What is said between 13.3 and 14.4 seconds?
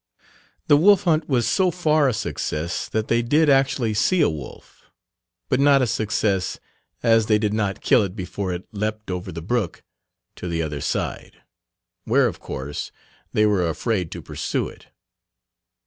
they were afraid to